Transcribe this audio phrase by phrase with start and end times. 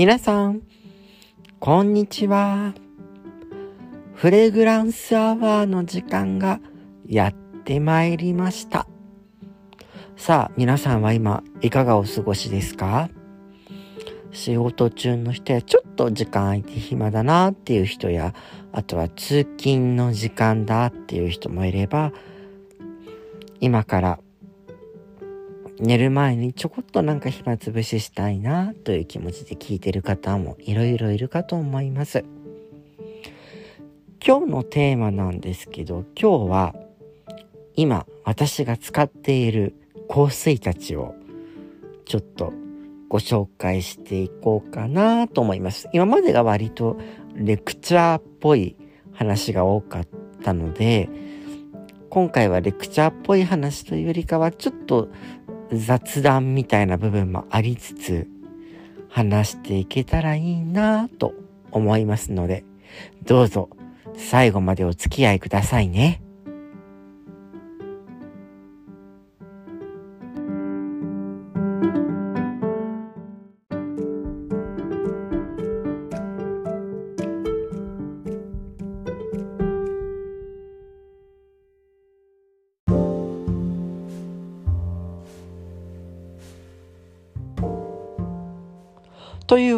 [0.00, 0.62] 皆さん、
[1.58, 2.72] こんにちは。
[4.14, 6.58] フレグランスアワーの時間が
[7.06, 7.34] やっ
[7.64, 8.86] てまいりました。
[10.16, 13.10] さあ、皆さんは今、いかがお過ごしですか？
[14.32, 18.32] 仕事中の人やちょっと時間空いて暇だなっていう人や
[18.72, 22.14] あとは通勤の時間だっていう人もいれば
[23.60, 24.18] 今から
[25.80, 32.22] 寝る前にちょこっとなんか暇つぶししたいなという気持ちで聞いてる方もいろいろいるかと思います。
[34.24, 36.74] 今日のテーマなんですけど今日は
[37.76, 39.74] 今私が使っている
[40.10, 41.14] 香水たちを
[42.04, 42.52] ちょっと
[43.08, 45.88] ご紹介していこうかなと思います。
[45.94, 46.98] 今までが割と
[47.34, 48.76] レクチャーっぽい
[49.14, 50.08] 話が多かっ
[50.42, 51.08] たので
[52.10, 55.08] 今回はレクチャーっぽい話というよりかはちょっと
[55.72, 58.28] 雑談みたいな部分もありつつ
[59.08, 61.34] 話していけたらいいなぁと
[61.70, 62.64] 思いますので
[63.24, 63.70] どうぞ
[64.16, 66.22] 最後までお付き合いくださいね。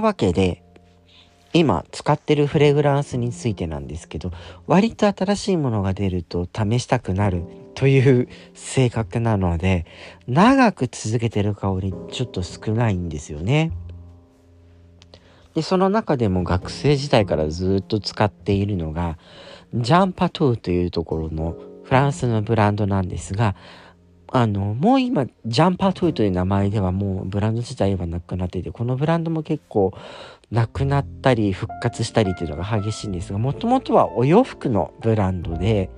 [0.02, 0.62] わけで、
[1.54, 4.30] 今使ってるフレグランスについてなんですけど、
[4.66, 9.86] 割と新しいものが出ると試したくなるという 性格なので、
[10.26, 13.70] 長く続けてる香りちょっと少ないんですよね。
[15.54, 19.18] で、その中でも学生時代からずっと使っているのが、
[19.74, 23.54] ジャンパトゥーというところのフランスのブランドなんですが、
[24.34, 29.92] あの、もう今、ジャンパートゥーという名前ではもうブランド自体はなくなっていて、このブランドも結構
[30.50, 35.90] なくなったり復活したりっていうのが激しいんですが、もともとはお洋服のブランドで、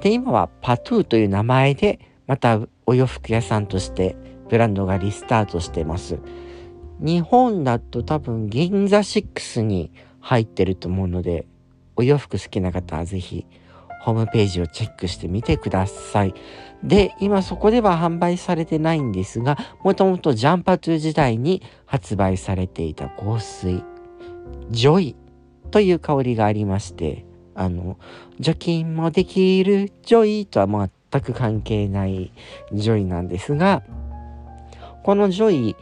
[0.00, 4.16] で、今はパトゥーという名前で、またお洋服屋さんとして
[4.48, 6.18] ブランドがリスタートしてます。
[6.98, 11.46] 日本だと多分銀座6に入ってると思うので、
[11.94, 13.46] お洋服好きな方はぜひ
[14.00, 16.34] ホームページをチェックしてみてください。
[16.82, 23.82] で、今そこでは販売されてないんですが、もともとジャンパトゥー時代に発売されていた香水、
[24.70, 25.16] ジョイ
[25.70, 27.98] という香りがありまして、あの、
[28.38, 32.32] 除菌もできるジョイとは全く関係ない
[32.72, 33.82] ジョイなんですが、
[35.02, 35.76] このジョイ、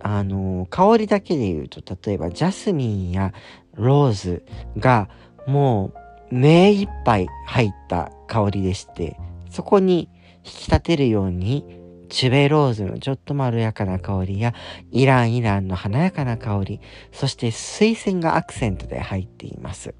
[0.00, 3.32] あの、香りだけで言うと、例えばジャスミンや
[3.74, 4.44] ローズ
[4.78, 5.08] が
[5.46, 5.92] も
[6.30, 9.16] う目いっぱい入った香りでして、
[9.50, 10.10] そこに
[10.48, 11.64] 引き立てるように
[12.08, 14.54] チュベローズのちょっとまろやかな香りや
[14.90, 16.80] イランイランの華やかな香り
[17.12, 19.94] そして水仙がアクセントで入っています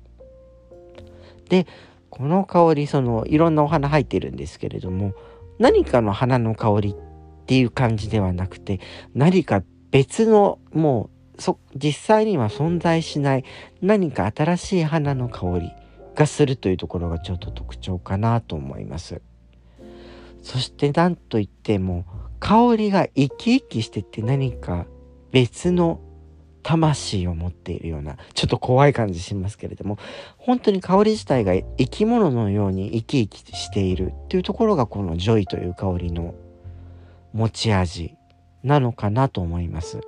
[1.48, 1.66] で
[2.10, 5.14] この香りそのいろんなお花入ってるんですけれども
[5.58, 8.80] 何かの花の香りっていう感じではなくて
[9.14, 13.44] 何か別のもうそ実際には存在しない
[13.80, 15.72] 何か新しい花の香り
[16.14, 19.22] がするというところがちょっと特徴かなと思います。
[20.42, 22.04] そして何といっても
[22.40, 24.86] 香りが生き生きしてて何か
[25.32, 26.00] 別の
[26.62, 29.98] 魂を持っているようなちょっと怖い感じしますけれども
[30.36, 36.34] 本当に香り自体が生き物のように生き生きしているっていうところがこのジョイという香りの
[37.32, 38.16] 持ち味
[38.62, 40.00] なのかなと思います。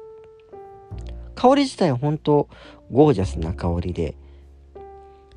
[1.34, 2.48] 香り自体は本当
[2.92, 4.14] ゴージャスな香りで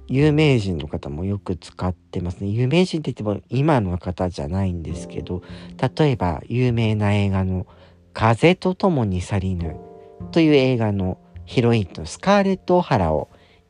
[0.08, 2.50] 有名人の方もよく使ってますね。
[2.50, 5.42] 有名人って言っても今の方じゃないんですけど、
[5.98, 7.66] 例えば有名な映画の
[8.14, 9.76] 風と共に去りぬ
[10.32, 13.30] という映画のヒロインのスカーレット・オハラを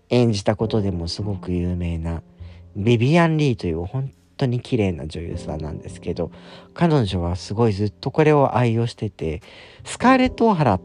[0.09, 2.21] 演じたことでもすごく有名な
[2.75, 6.31] ビビアン・リーという本当に綺麗な女優さんなんですけど、
[6.73, 9.41] 彼女はすごいずっとこれを愛用してて、
[9.85, 10.79] スカーレット・オハラ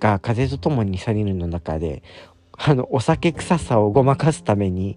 [0.00, 2.02] が風と共に去りぬの中で
[2.58, 4.96] あの、お酒臭さをごまかすために、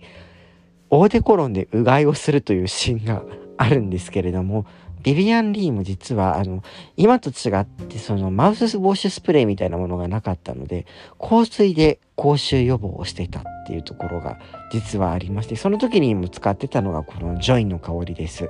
[0.89, 3.23] オーデコロンでうがいをするというシーンが
[3.57, 4.65] あるんですけれども、
[5.03, 6.63] ビビアン・リーも実は、あの、
[6.97, 10.85] 今と違って、その、マウス防止スプレーみたいなものがなかったので、
[11.19, 14.39] 香水で口臭予防をしていたっていうところが
[14.71, 18.49] 実はありまして、その時にも使ってたのがこのジョインの香りです。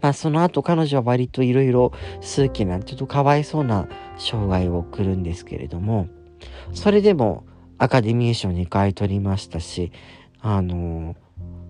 [0.00, 6.08] まあ、その後彼女は割といろいろ数奇な、ちょっとかわいそうな生涯を送るんですけれども、
[6.72, 7.44] それでも、
[7.78, 9.92] アカデミー賞2回取りましたし、
[10.40, 11.16] あの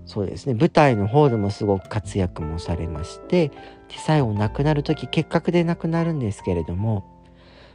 [0.05, 3.55] そうですね、舞台の方でもすごく活躍もされまして、で
[3.99, 7.25] 最後亡くなる時結核で亡くなるんですけれども、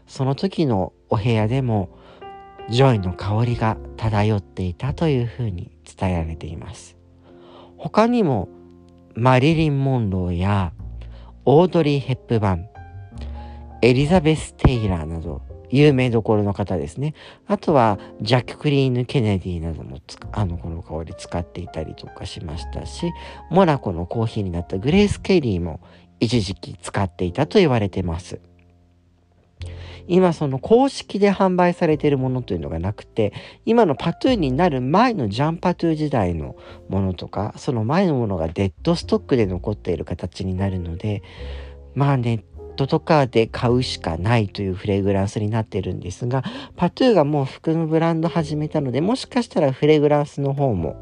[0.07, 1.89] その時のお部屋でも
[2.69, 6.98] ジョイの香りが漂っていたというふうに伝えられています。
[7.78, 8.48] 他にも
[9.16, 10.72] マリリン・モンローや
[11.44, 12.69] オードリー・ヘップバン
[13.81, 17.13] エリザベス・テイラーなど有名どころの方ですね。
[17.47, 20.00] あとはジャック・クリーヌ・ケネディなども
[20.31, 23.12] あのこの香り使っていたりとかしましたし
[23.50, 25.79] モナコのコーヒーになったグレース・ケリーも
[26.19, 28.39] 一時期使っていたと言われてます。
[30.07, 33.33] 今その公式で販売されているものというのがなくて
[33.65, 36.56] 今のパトゥーになる前のジャンパトゥー時代の
[36.89, 41.23] ものとかその前のものがデッドストックで残っている形になるので
[41.94, 42.44] まあネッ
[42.81, 46.44] トとかで買うしかないというフレグランスになってるんですが
[46.75, 50.95] パトゥーがもう服のブランド始めたのでもしかしたらフレグランスの方も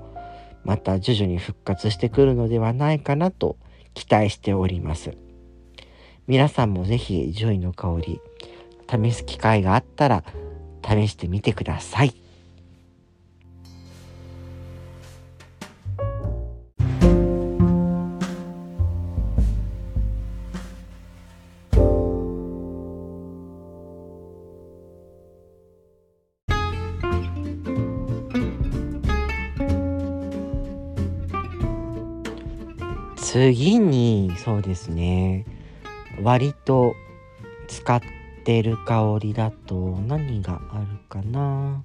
[0.64, 3.58] また徐々に復活してくるのではないかなと
[3.94, 5.18] 期待しております
[6.28, 8.22] 皆さんもぜひジョイの香り
[8.90, 10.24] 試す機会があったら
[10.84, 12.29] 試してみてください。
[33.54, 35.44] 次にそうですね。
[36.22, 36.94] 割と
[37.68, 38.02] 使っ
[38.44, 41.84] てる香りだと何があるかな。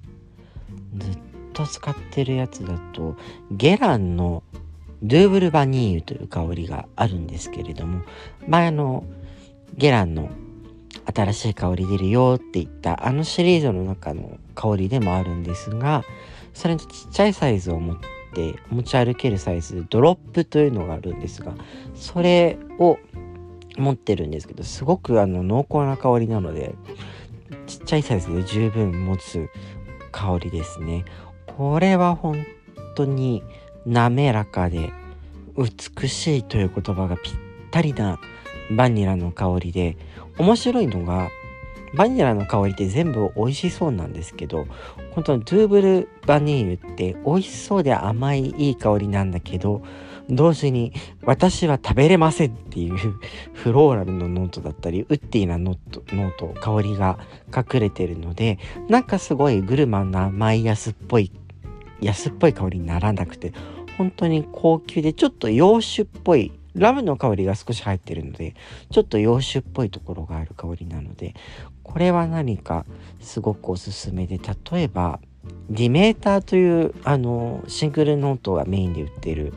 [0.95, 1.17] ずっ
[1.53, 3.15] と使ってるやつだと
[3.49, 4.43] ゲランの
[5.01, 8.03] ドゥーブルバニーユという香りがあるんですけれども。
[8.47, 9.03] 前の
[9.75, 10.29] ゲランの
[11.13, 16.03] 新しい香り出るよって言ったあのシリーズの中の香りでもあるんですが
[16.53, 18.14] それのちっちゃいサイズを持って
[18.69, 21.53] 持ち歩けるサイズドロップというのがあるんですが
[21.93, 22.97] それを
[23.77, 26.75] 持ってるんですけどすごくあの濃厚な香りなので
[27.67, 29.49] ちっちゃいサイズで十分持つ
[30.11, 31.03] 香りですね。
[31.57, 32.45] これは本
[32.95, 33.43] 当に
[33.85, 34.91] 滑らかで
[35.57, 37.33] 美しいという言葉がぴっ
[37.71, 38.19] たりな
[38.71, 39.97] バニラの香りで
[40.37, 41.29] 面白いのが
[41.95, 44.67] バニラの香りって全部美味しそうなんですけど
[45.11, 49.81] 本当にドゥーブルバニーユって美味しそうで甘いいい香りなんだけど
[50.29, 50.91] 同時に
[51.23, 52.95] 私は食べれませんっていう
[53.53, 57.19] フローラルのノートだったりウッディなノートノート香りが
[57.55, 58.57] 隠れてるので
[58.89, 61.31] なんかすごいグルマンなマイヤスっぽい
[62.01, 63.53] 安っぽい香りにならなくて
[63.97, 68.55] 本当に高級でちょっと洋酒っぽいラムの香りが少し入ってるので
[68.91, 71.33] ちょっと洋酒っぽいところがある香りなので
[71.83, 72.85] これは何か
[73.21, 74.39] すごくおすすめで
[74.71, 75.19] 例えば
[75.69, 79.53] ディメーターというあのシングルノートがメインで売っている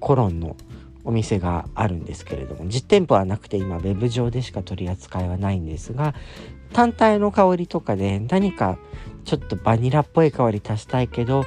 [0.00, 0.56] コロンの
[1.04, 6.14] お店があるんですけれども実店舗はなくて今ウェブ上でしか取り扱いはないんですが
[6.72, 8.78] 単体の香りとかで何か
[9.24, 11.44] ちょっとバニラっぽい香り足したいけど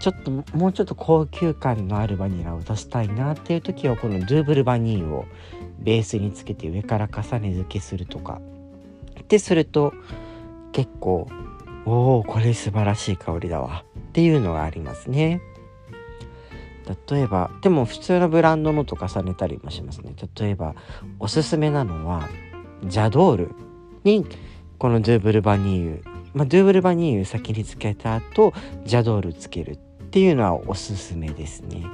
[0.00, 5.24] ちょっともうちょっと高級感のあるバニラを出したいなっていう時はこのドゥーブルバニーを
[5.78, 8.40] ベースにつけて上から重ね付けするとか。
[9.20, 9.94] ってすると
[10.72, 11.28] 結構
[11.86, 13.84] おおこれ素晴らしい香りだわ。
[13.98, 15.40] っていうのがありますね。
[17.10, 20.14] 例えばでも普通のブランドのと重ねたりもしますね。
[20.38, 20.74] 例えば
[21.18, 22.28] おすすめなのは
[22.84, 23.50] ジャドール
[24.04, 24.26] に
[24.78, 28.52] このドゥーブルバニーまあ、ドゥーブルバニーユ先につけた後
[28.84, 29.76] ジャドールつけるっ
[30.10, 31.86] ていうのはおすすめですね。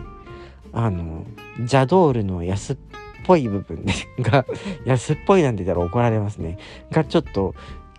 [0.73, 1.25] あの
[1.65, 2.77] ジャドールの安っ
[3.25, 3.85] ぽい部分
[4.21, 4.47] が
[4.85, 6.59] 安っぽいなんて言ったら怒られますね。
[6.91, 7.55] がちょっと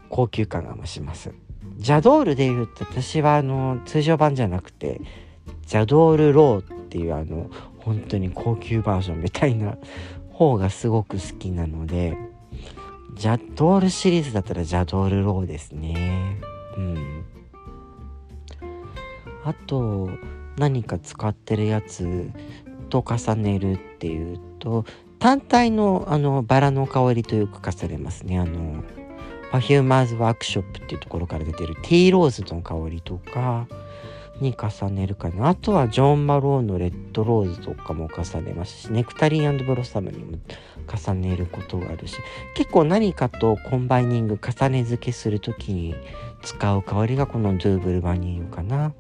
[0.10, 1.32] 高級感が増します。
[1.78, 5.02] ジャドールで言うと私はあの通常版じゃなくて
[5.66, 9.78] ジャドールローっていうあの本当に高級バージョンみたいな
[10.32, 12.18] 方がすごく好きなので
[13.16, 16.40] ジャドールシリーズだったらジャドールローですね。
[16.78, 17.26] うん。
[19.44, 20.10] あと
[20.58, 22.30] 何か使ってるやつ
[22.90, 24.86] と重ねるっていうと
[25.20, 28.40] 単体のあのバラの香りとよく重ねますね。
[28.40, 28.84] あの
[29.52, 33.68] パフューマーズワークショップっていうところから出てるティーローズの香りとか
[34.42, 35.50] に重ねるかな。
[35.50, 40.38] あとはジョー・マローンのレッドローズとかも重ねますしネクタリンブロッサムにも
[40.88, 42.18] 重ねることがあるし。
[42.56, 45.96] 結構何かとコンバイニング重ね付けする時に
[46.42, 48.94] 使う香りがこのドゥーブルバニーユかな。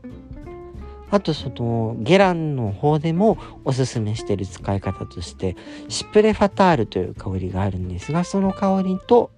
[1.10, 5.58] あとそのゲランの方でもおすすめしてる使い方として
[5.90, 9.30] シプレファタールという香りがあるんですがその香りと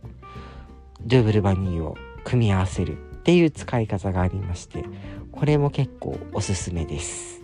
[1.01, 3.12] ドゥーブルバニーを組み合わせる。
[3.23, 4.83] っていう使い方がありまして
[5.31, 7.41] これも結構おすすめです。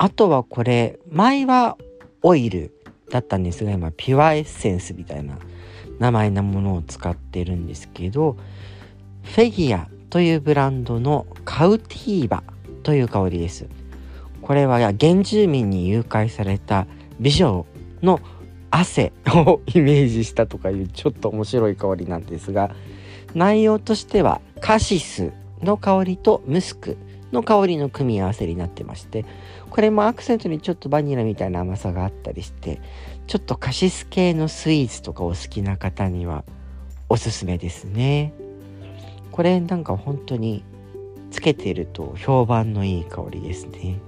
[0.00, 1.76] あとはこれ前は
[2.22, 2.72] オイル
[3.10, 5.36] だったんですが今ピュアエッセンスみたいな
[5.98, 8.36] 名前なものを使ってるんですけど
[9.22, 12.42] フェギアというブランドのカウティーバ
[12.82, 13.66] という香りです。
[14.40, 16.86] これは原住民に誘拐された
[17.20, 17.66] 美女
[18.02, 18.20] の
[18.70, 22.70] 汗をイメージしたとかいうちょっと面白い香りなんですが
[23.34, 26.96] 内容としてはカシスの香りとムスク
[27.32, 29.26] の香りの組み合わせになってまして
[29.68, 32.80] これもアクセントにちょっとバニラみたいな甘さがあったりして
[33.28, 36.44] ちょっとカシス系のスイーツとかお好きな方には
[37.10, 38.32] おすすめですね。
[39.32, 40.64] これなんか本当に
[41.30, 44.00] つけてると評判のいい香りですね。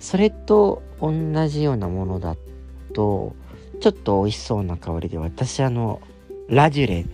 [0.00, 1.12] それと同
[1.46, 2.36] じようなものだ
[2.92, 3.36] と
[3.80, 6.00] ちょっと美味しそうな香りで私あの
[6.48, 7.06] ラデュレ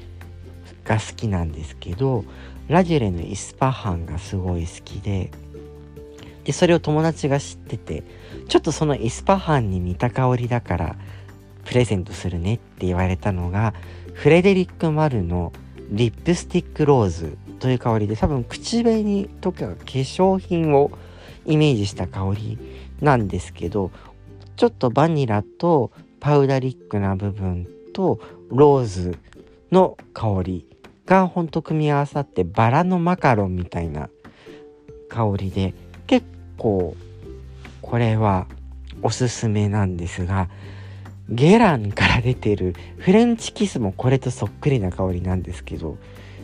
[0.84, 2.24] が好きなんですけど
[2.68, 5.30] ラデュレのイスパハンがすごい好きで
[6.48, 8.04] でそれを友達が知ってて
[8.48, 10.96] ちょっとそのイスパハンに似た香りだから
[11.66, 13.74] プレゼントするねって言われたのが
[14.14, 15.52] フレデリック・マルの
[15.90, 20.90] リップスティック・ローズという香りで多分口紅とか化粧品を
[21.44, 22.58] イメージした香り
[23.02, 23.90] なんですけど
[24.56, 29.18] ちょっとバニラとパウダリックな部分とローズ
[29.70, 30.66] の香り
[31.04, 34.08] がほんと組み合わさってバラのマカロンみたいな
[35.10, 35.74] 香りで
[36.58, 36.96] 構
[37.80, 38.46] これは
[39.02, 40.48] おすすめなんですが
[41.30, 45.96] ゲランから出てるフレンチキスもこれとそっくりな香りなんですけど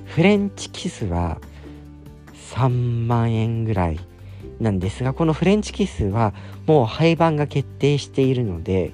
[0.07, 1.41] フレンチキスは
[2.53, 2.69] 3
[3.07, 4.01] 万円ぐらい
[4.61, 6.35] なんですがこのフレンチキスは
[6.67, 8.93] もう廃盤が決定しているので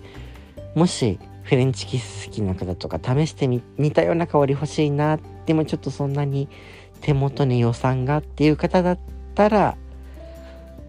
[0.74, 6.48] もしフレンチキス好きな方とか試してみ似たような香り欲しいなでもちょっとそんなに
[7.00, 8.98] 手元に予算がっていう方だっ
[9.34, 9.76] たら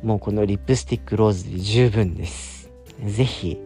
[0.03, 2.71] もうこのリップスティックローズで十分です。
[3.05, 3.57] 是非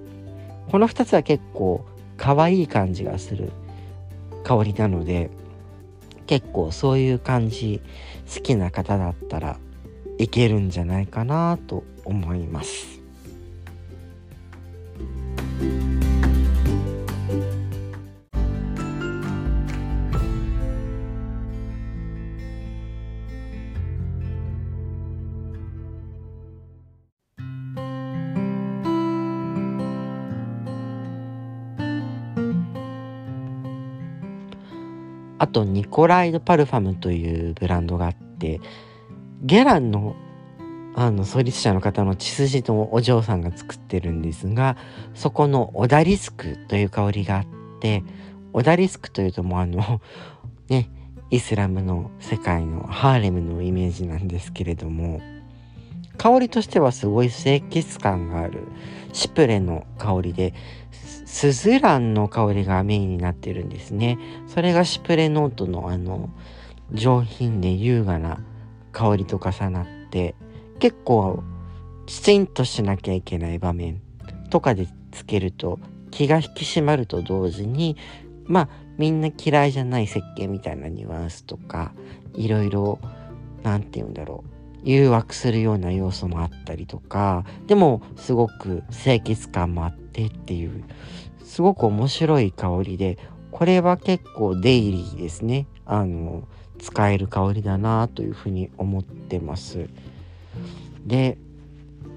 [0.70, 1.86] この2つは結構
[2.18, 3.52] 可愛い感じがする
[4.44, 5.30] 香りなので
[6.28, 7.82] 結構そういう感じ
[8.34, 9.58] 好きな方だったら
[10.18, 12.95] いけるんじゃないかなと思います。
[35.38, 38.62] あとニコライド・パルファムというブランドがあって
[39.42, 40.16] ゲランの
[40.98, 44.78] あの創立者の方の血筋のお嬢さんが作ってるんですが
[45.14, 47.46] そこのオダリスクという香りがあっ
[47.82, 48.02] て
[48.54, 50.00] オダリスクというともうあの
[50.70, 50.90] ね
[51.32, 55.20] イスラムの世界のハーレムのイメージなんですけれども
[56.18, 58.62] 香りとしてはすごい清潔感がある
[59.12, 60.54] シプレの香りで
[61.26, 64.18] スズランの香りがメインになってるんですね。
[64.48, 66.30] それがシプレノートのあの
[66.92, 68.40] 上品で優雅な
[68.92, 70.36] 香りと重なって
[70.80, 71.44] 結構
[72.06, 74.02] きちんとしなきゃいけない場面
[74.50, 75.80] とかでつけると
[76.12, 77.98] 気が引き締まると同時に
[78.46, 81.94] まあみんな嫌いじゃない設計みたいなニュアンスとか
[82.34, 83.00] いろいろ
[83.64, 84.50] 何て言うんだろう
[84.84, 90.84] 誘惑するような要素もあったりとかでもすごく清潔感もあってっていう
[91.44, 93.18] すごく面白い香りで
[93.52, 95.68] これは結構デイリーですね。
[95.86, 96.48] あの
[96.80, 99.88] 使える香りだなというふうに思ってます。
[101.06, 101.38] で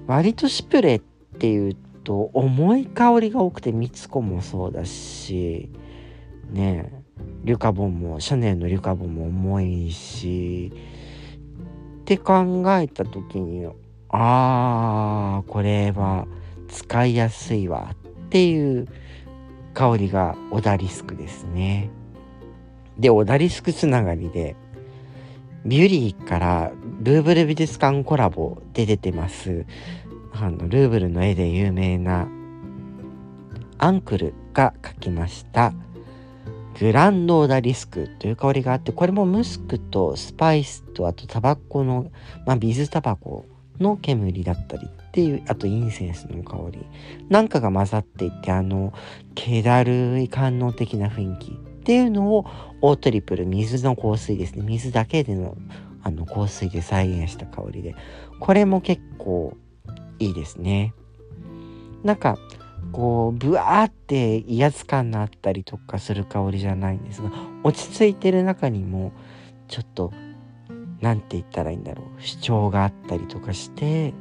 [0.07, 0.99] 割とシプレっ
[1.37, 5.69] ていうと重い香りが多くてミツコもそうだし
[6.51, 7.03] ね
[7.43, 10.73] リュカボンもシャネルのリュカボンも重いし
[12.01, 13.67] って考えた時に
[14.09, 16.25] あーこれは
[16.69, 18.87] 使いやすいわっていう
[19.73, 21.89] 香りがオダリスクですね。
[22.97, 24.55] で、オダリスクつながりで、
[25.65, 26.71] ビュリーから
[27.01, 29.65] ルーブル美術館コラボで出てます。
[30.33, 32.27] あの、ルーブルの絵で有名な
[33.77, 35.73] アンクルが描きました
[36.79, 42.11] グランドオダリスクという香りがあって、これもムスクとスパイスとあとタバコの、
[42.45, 43.45] まあ、ビズタバコ
[43.79, 46.85] の煙だったりっていうあとインセンスの香り。
[47.29, 48.93] なんかが混ざっていてあの
[49.33, 52.45] 気だるい官能的な雰囲気っていうのを
[52.81, 54.61] オートリプル水の香水ですね。
[54.63, 55.57] 水だけでの
[56.03, 57.95] あの香水で再現した香りで。
[58.39, 59.57] これも結構
[60.19, 60.93] いいですね。
[62.03, 62.37] なんか
[62.91, 67.29] こうブワーって威圧感のあったりとかする香りじゃないんですが
[67.63, 69.11] 落ち着いてる中にも
[69.67, 70.13] ちょっと
[71.01, 72.21] 何て言ったらいいんだろう。
[72.21, 74.13] 主張があったりとかして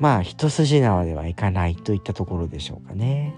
[0.00, 3.34] まあ一筋縄ではいかないといったところでしょうかね。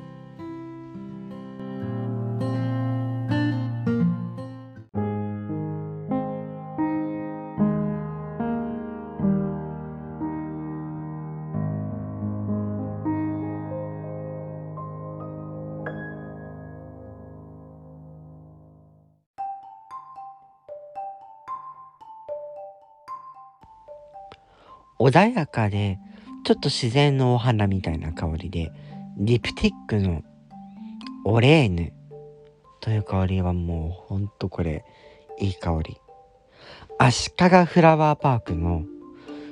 [24.99, 25.99] 穏やかで
[26.47, 28.71] ちょっと自然のお花みたいな香りで
[29.17, 30.23] リプティックの
[31.25, 31.93] オレーヌ
[32.81, 34.85] という香りはもうほんとこれ
[35.41, 35.97] いい香り。
[37.01, 38.85] 足利フラワーパークの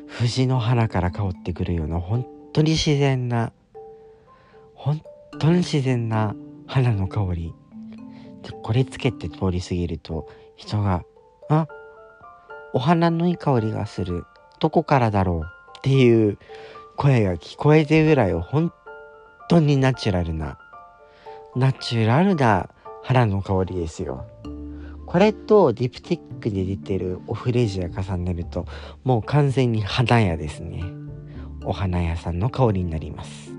[0.06, 3.52] 藤の花から香ってくるような本当に自然な
[4.76, 5.02] 本
[5.40, 6.36] 当に自然な
[6.68, 7.52] 花の香り。
[8.44, 11.02] でこれつけて通り過ぎると人が
[11.50, 11.66] 「あ
[12.72, 14.26] お花のいい香りがする。
[14.60, 15.42] どこからだろう?」
[15.78, 16.38] っていう
[16.96, 18.72] 声が聞こえてぐらい本
[19.48, 20.58] 当にナチュラルな
[21.56, 22.68] ナチュラルな
[23.02, 24.26] 花の香りですよ。
[25.06, 28.66] これとディプティックで出てるオフレジア重ねると
[29.04, 30.82] もう完全に花屋ですね。
[31.64, 33.52] お花屋さんの香りになります。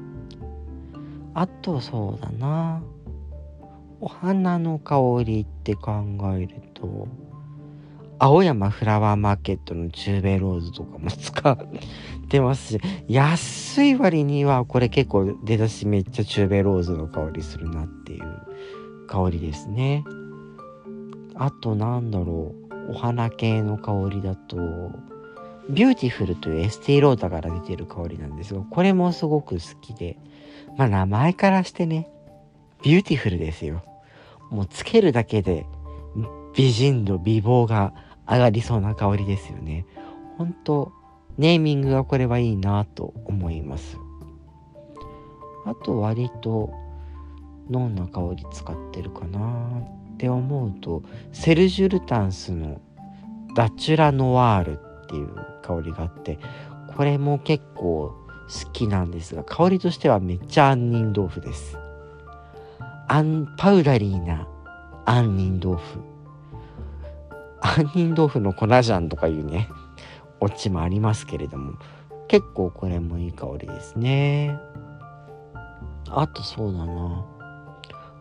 [1.34, 2.84] あとそうだな。
[4.02, 6.04] お花の香りって考
[6.36, 7.08] えると
[8.18, 11.58] 青山フラワーマーケットのチューベローズとかも使っ
[12.30, 20.04] てますし安い割にはこれ結構出だしめっちゃチューベローズの香りするなっていう香りですね。
[21.36, 22.56] あとなんだろ
[22.88, 24.56] うお花系の香りだと
[25.70, 30.18] ビューティフルというエスティローダーから出てる香りなんですがこれもすごく好きで
[30.78, 32.08] まあ名前からしてね
[32.84, 33.84] ビューティフルですよ。
[34.52, 35.66] もうつけるだけで
[36.56, 37.94] 美人度美貌が
[38.28, 39.86] 上がりそうな香りですよね。
[40.38, 40.92] 本当
[41.38, 43.98] ネーミングがこれはいいなと思います。
[45.66, 46.72] あと割と
[47.70, 49.82] どんな香り使ってるかな
[50.14, 52.80] って思うとセルジュルタンスの
[53.56, 56.38] ダチュラノワールっていう香りがあって
[56.96, 58.14] これも結構
[58.48, 61.78] 好きなんですが香りとしてはめっちゃ杏仁豆腐です。
[63.08, 64.48] アンパウダリーな
[65.06, 66.15] 杏仁豆腐。
[67.66, 69.70] 杏仁豆腐の粉じゃんとかいうね
[70.40, 71.74] オチもありますけれども
[72.28, 74.58] 結構これもいい香りですね。
[76.10, 77.26] あとそうだな。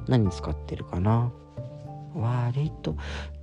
[0.09, 1.33] 何使ってるかな。
[2.15, 2.97] 割と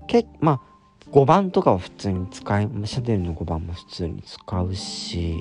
[0.07, 5.35] けまあ5番とかは普通に使いシャネルの5番も普通に使うし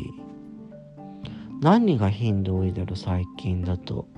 [1.60, 4.08] 何が頻度多いだろう最近だと。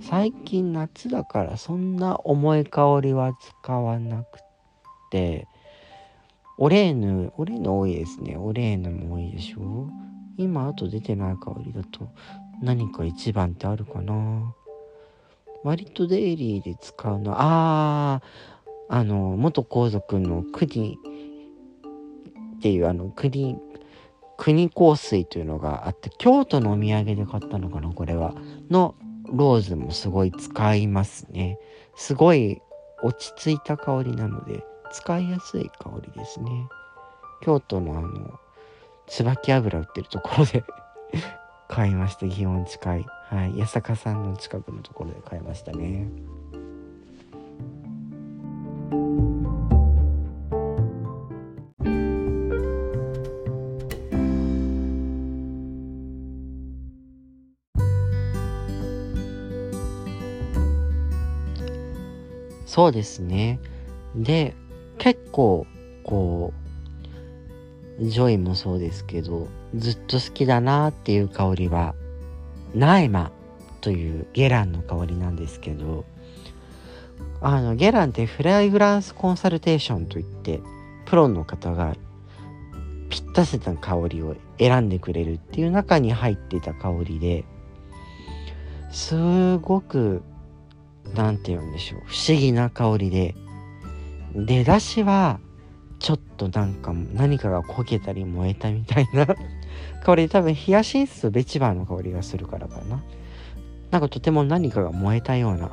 [0.00, 3.32] 最近夏だからそんな重い香りは
[3.62, 4.40] 使わなく
[5.10, 5.46] て。
[6.58, 8.36] オレーヌ、オレーヌ多いですね。
[8.36, 9.88] オレーヌも多いでしょ
[10.36, 12.08] 今あと出てない香りだと
[12.62, 14.54] 何か一番ってあるかな
[15.64, 17.34] 割とデイリーで使うの。
[17.36, 20.98] あー、あの、元皇族の国
[22.58, 23.58] っていうあの国、
[24.36, 28.34] 国香水というのがあって、京都のお土産で買ったのかなこれは。
[28.70, 28.94] の
[29.24, 31.58] ローズもすごい使いますね。
[31.96, 32.62] すごい
[33.02, 36.68] 落ち着いた香りなので、使いやすい香りですね。
[37.40, 38.38] 京都のあの
[39.06, 40.64] 椿油売ってるところで
[41.68, 42.26] 買いました。
[42.26, 43.06] 祇園近い。
[43.28, 43.60] はい。
[43.60, 46.08] 八坂さんの近くのところで買いましたね。
[62.66, 63.58] そうですね。
[64.14, 64.54] で
[64.98, 65.66] 結構
[66.04, 66.52] こ
[68.00, 71.94] うジョイもそうですけどずっと好きだなっていう香りは
[72.74, 73.32] ナエマ
[73.80, 76.04] というゲランの香りなんですけど
[77.40, 80.60] あのゲランってフレグランスコンサルテーションといって
[81.06, 81.94] プロの方が
[83.10, 87.44] ぴったしな香りを選んでくれるっていう中に入ってた香りで
[88.90, 90.22] すごく
[91.14, 93.34] 何て言うんでしょう不思議な香りで
[94.34, 95.40] 出だしは
[95.98, 99.26] ちょっとなんか何かが焦げたり燃えたみたいな。
[100.04, 103.02] 香り多分ヒヤシンスとベチバーの香りがするからかな。
[103.90, 105.72] なんかとても何かが燃えたような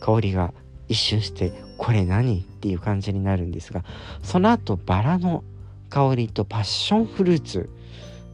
[0.00, 0.52] 香りが
[0.88, 3.84] 一瞬してこれ何っていう感じになるんですが
[4.22, 5.44] その後バラの
[5.88, 7.70] 香りとパッションフルーツ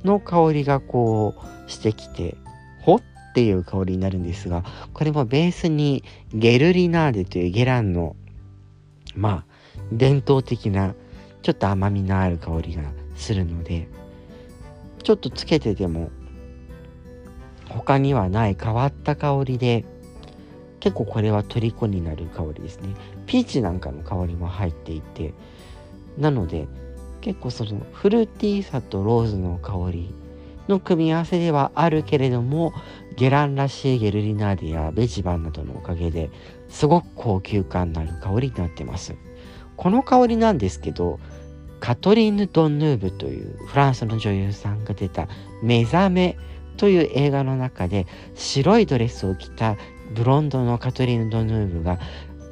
[0.05, 2.37] の香りがこうしてきて
[2.81, 3.03] ほっ
[3.35, 6.03] ていう香りになるんですがこれもベースに
[6.33, 8.17] ゲルリナーデというゲランの
[9.15, 9.48] まあ
[9.93, 10.95] 伝統的な
[11.43, 12.83] ちょっと甘みのある香りが
[13.17, 13.89] するので
[15.03, 16.11] ちょっとつけてても
[17.69, 19.85] 他にはない変わった香りで
[20.81, 22.95] 結構これは虜になる香りですね。
[23.27, 25.35] ピーチなんかの香りも入っていて
[26.17, 26.67] なので
[27.21, 30.15] 結構そのフルーティーさとローズの香り
[30.69, 32.73] の組み合わせではあるけれども
[33.17, 36.31] ゲランらしいゲルリナーデやベジバンなどのおかげで
[36.69, 39.15] すごく高級感のある香りになってます。
[39.79, 41.19] この香りなんですけど
[41.81, 45.29] カトリーヌ・ドンヌーブというフランスの女優さんが出た
[45.63, 46.37] 「目覚め」
[46.77, 49.77] という映画の中で白いドレスを着た
[50.15, 51.99] ブロンドのカトリーヌ・ドヌーブが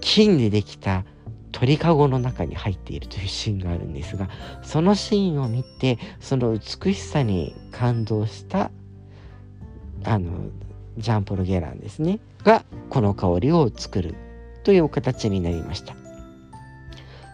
[0.00, 1.04] 金でできた
[1.50, 4.28] 鳥かごの中に入っているというシーンがあるんですが
[4.62, 8.70] そのシーンを見てその美しさに感動した
[10.04, 10.30] あの
[10.96, 14.14] ジャンポル・ゲランですねがこの香りを作る
[14.62, 16.05] という形になりました。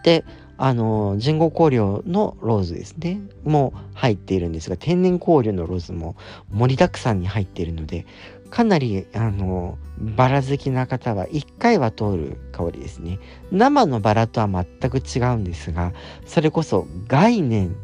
[0.03, 0.25] で
[0.57, 3.21] あの人工香料のローズですね。
[3.43, 6.15] も入っているんですが天然香料のローズも
[6.51, 8.05] 盛りだくさんに入っているので
[8.49, 13.19] かなりあのバラ好きな方は1回は通る香りですね。
[13.51, 15.93] 生のバラとは全く違うんですが
[16.25, 17.75] それこそ概念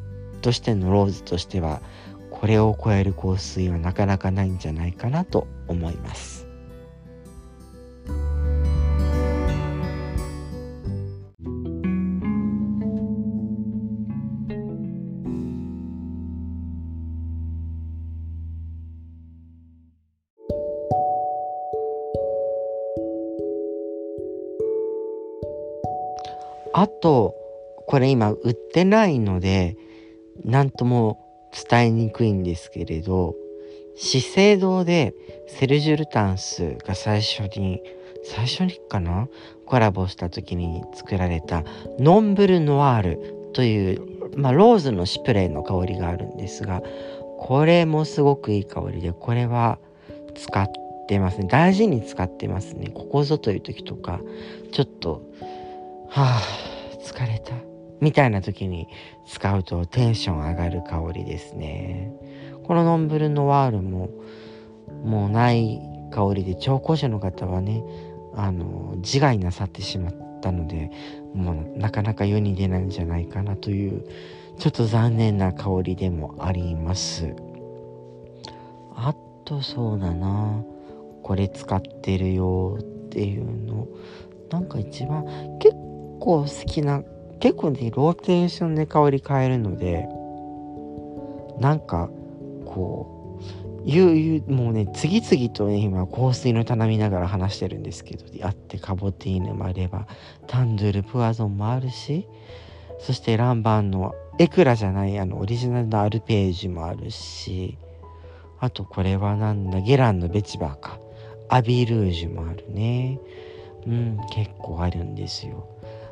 [0.42, 1.82] としてのローズとしては
[2.30, 6.39] これを超える香水はなかなかないんじゃないかなと思います。
[26.74, 27.36] あと、
[27.88, 29.76] これ今売ってないので、
[30.44, 31.20] なんとも
[31.70, 33.36] 伝えにくいんですけれど、
[33.96, 35.14] 資生堂で
[35.48, 37.82] セルジュ・ルタンスが最初に、
[38.24, 39.28] 最初にかな
[39.66, 41.64] コラボした時に作られた
[42.00, 44.02] ノンブル・ノワールという、
[44.38, 46.82] まあ、ローズのシプレーの香りがあるんですが、
[47.40, 49.80] これもすごくいい香りで、これは
[50.36, 50.68] 使っ
[51.08, 51.48] てますね。
[51.50, 52.92] 大事に使ってますね。
[52.94, 54.22] ここぞという時とか、
[54.72, 55.24] ちょっと、
[56.10, 56.42] はあ、
[57.04, 57.54] 疲れた。
[58.02, 58.88] みたいな時に
[59.28, 62.12] 使うとテンション上がる香りですね。
[62.64, 64.10] このノンブルノワールも
[65.04, 65.80] もうない
[66.12, 67.84] 香りで聴講者の方はね、
[68.36, 70.92] あの、自害なさってしまったので、
[71.34, 74.04] もうなかなか世に出ないんじゃないかなという、
[74.58, 77.36] ちょっと残念な香りでもあります。
[78.96, 79.14] あ
[79.46, 80.64] とそうだな、
[81.22, 83.88] これ使ってるよっていうの、
[84.52, 85.26] なんか一番
[85.60, 85.76] 結
[86.20, 87.04] 構好きな
[87.40, 90.08] 結構ねローテーションで香り変えるので
[91.60, 92.10] なんか
[92.66, 93.40] こ
[93.86, 100.08] ういうもうね次々とね今香水の棚見ながら話してるんですけどあってカボティーヌもあれば
[100.48, 102.28] タンドゥルプワゾンもあるし
[103.00, 107.78] そしてランバンのエクラじゃないあのオリジナルのアルページもあるし
[108.60, 111.00] あとこれはなんだゲランのベチバーか。
[111.50, 113.20] アビルージュもあるね。
[113.88, 115.68] うん結構あるんですよ。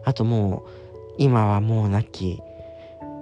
[0.07, 0.69] あともう
[1.17, 2.41] 今はもうなき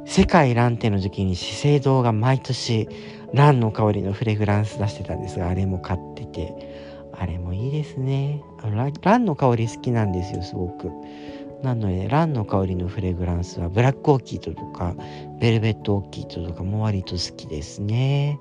[0.05, 2.87] 世界ランテの時に資生堂が毎年
[3.33, 6.95] ランの香りのフレグランス出してたんですがあれも買ってて。
[7.17, 8.43] あれもいいですね。
[9.01, 10.91] ランの香り好きなんですよすごく。
[11.63, 14.93] なのでランの香りのフレグランスはブラックオーキッドとか
[15.39, 18.37] ベルベットオーキッドとかも割と好きですね。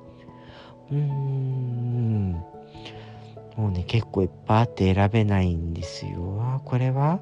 [0.90, 2.32] うーん。
[3.56, 6.60] もうね結構いっぱいあって選べないんですよ。
[6.64, 7.20] これは？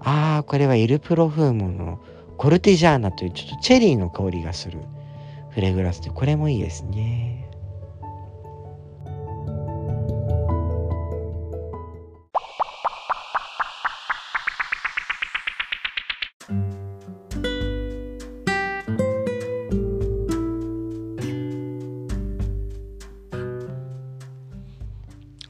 [0.00, 2.00] ああ、これはイルプロフームの
[2.36, 4.78] コルティジャーナというちょっとチェリーの香りがする
[5.50, 7.44] フレグランスで、これもいいですね。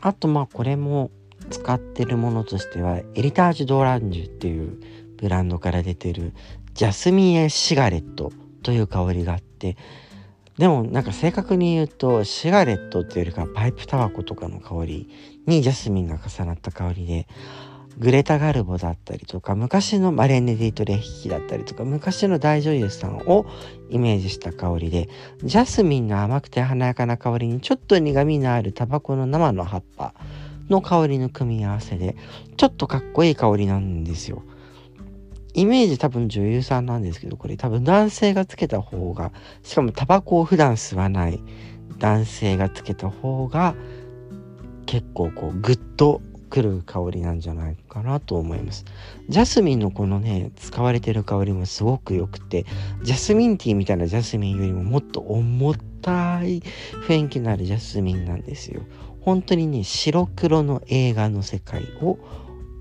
[0.00, 1.10] あとまあこれも
[1.48, 4.80] 使ってるものとしてはエリタージュ・ドランジュっていう
[5.16, 6.32] ブランドから出てる
[6.74, 8.32] ジャスミンエシガレット
[8.62, 9.76] という香りがあって
[10.58, 15.08] でもなんか正確に言うとシガレットっていうよりかパイプタバコとかの香り
[15.46, 17.26] にジャスミンが重なった香りで
[17.98, 23.46] グレタ・ガルボだったりとか昔のマレーネ・ディート・レヒキだったりとか昔の大女優さんを
[23.90, 25.08] イメージした香りで
[25.42, 30.14] ジャスミンの甘くて華やかな香りにちょっと苦みのあるタバコの生の葉っぱ
[30.68, 32.16] の香りの組み合わせで、
[32.56, 34.42] ちょっとかっこいい香りなんですよ。
[35.54, 41.40] イメージ多分女優さんなんですけど、これ多分男性がつけた方が、しかもタバコを普段吸わない
[41.98, 43.74] 男性がつけた方が、
[44.86, 48.84] 結構こうグッとくる香りなんじゃないかなと思います。
[49.28, 52.64] ジャスミンのこのね、使われてる香りもすごく良くて、
[53.02, 56.62] ジャスミンティーみたいなジャスミンよりももっと重たい
[57.06, 58.82] 雰囲気のあるジャスミンなんですよ
[59.28, 62.18] 本当にね白黒の映画の世界を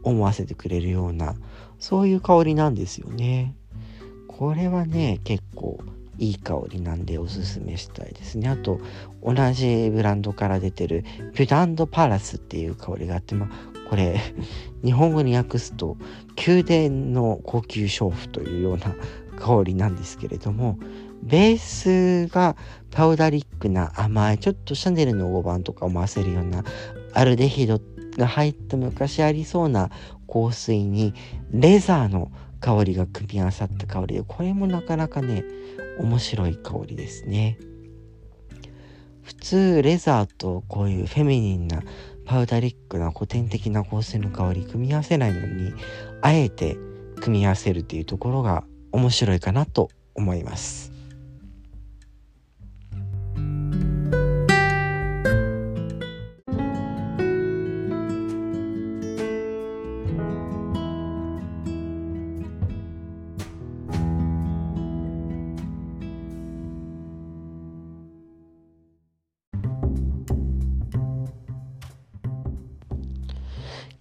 [0.04, 1.36] 思わせてくれるような
[1.78, 3.54] そういう香りなんですよね。
[4.30, 5.78] これはね結構
[6.18, 8.48] いい香りなんでおすすめしたいですね。
[8.48, 8.80] あと
[9.22, 13.50] 同じブランドから出てるピュダンドパラスっていう香りがあってまあ
[13.90, 14.18] これ
[14.86, 15.98] 日本語に訳すと
[16.48, 18.96] 宮殿の高級娼婦というような
[19.38, 20.80] 香りなんですけれども
[21.24, 22.56] ベースが
[22.92, 26.64] パウダリックな甘いちょっとシャネルの5番とか思わせるような
[27.14, 27.82] アルデヒド
[28.18, 29.90] が入った昔ありそうな
[30.28, 31.14] 香水に
[31.52, 35.44] レザーの香りが組み合わさった香りでこれもなかなかね
[36.00, 37.58] 面白い香りですね。
[39.24, 41.82] 普通レザーとこういうフェミニンな
[42.26, 45.74] パウダリックな古典的な香水の香り組み合わせないのに
[46.22, 46.78] あえて
[47.22, 50.97] 組み合わせるっていうところが面白いかなと思います。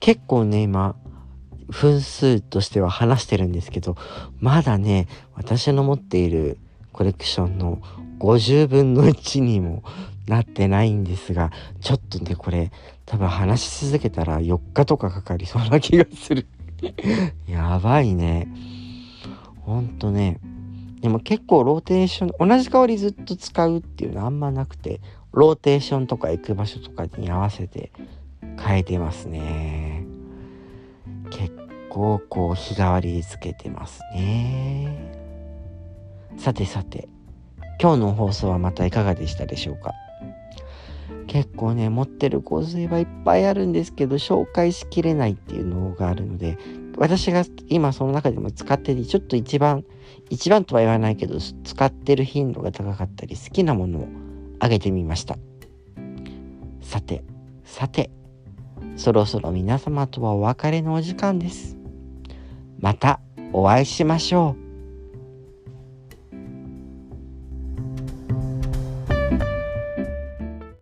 [0.07, 0.95] 結構ね今
[1.69, 3.97] 分数としては話してるんですけど
[4.39, 6.59] まだね私の持っている
[6.93, 7.81] コレクションの
[8.21, 9.83] 50分の1にも
[10.29, 12.71] なってないんですがちょっとねこれ
[13.05, 16.47] 多分話し続けたら4日とかかかりそうな気がする。
[17.49, 18.47] やばいね。
[19.63, 20.39] ほんとね。
[21.01, 25.01] でも結構ローテーション同じ香りずっと使うっていうのあんまなくて
[25.33, 27.91] ローテーションとか行く場所とかに合わせて
[28.65, 29.86] 変えてますね。
[31.31, 31.55] 結
[31.91, 35.13] 構こう日替わりつけてますね。
[36.39, 37.09] さてさて
[37.81, 39.93] 今日の放送はまたいかがでしたでしょうか？
[41.27, 46.57] 結構ね持ってる香水はいっぱいあるんですけど紹介しきれないっていうのがあるので
[46.97, 49.85] 私が今その中でも使っててちょっと一番
[50.31, 54.09] 一番とは言わないけど使ってる頻度が高かったり好きなものを
[54.61, 55.37] あげてみました。
[56.81, 57.25] さて
[57.65, 58.11] さて
[58.97, 61.77] そろそろ皆様とはお別れのお時間です。
[62.81, 63.21] また
[63.53, 64.66] お会いしましょう。